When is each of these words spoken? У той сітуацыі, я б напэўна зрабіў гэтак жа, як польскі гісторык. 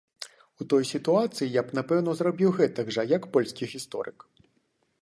У 0.63 0.65
той 0.73 0.87
сітуацыі, 0.91 1.53
я 1.59 1.65
б 1.67 1.77
напэўна 1.81 2.11
зрабіў 2.23 2.49
гэтак 2.61 2.87
жа, 2.97 3.01
як 3.17 3.31
польскі 3.37 3.73
гісторык. 3.77 4.19